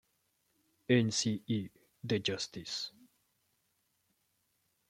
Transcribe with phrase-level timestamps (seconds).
[0.89, 1.11] N.
[1.11, 1.43] C.
[1.45, 1.69] E.
[2.03, 2.91] de Justice.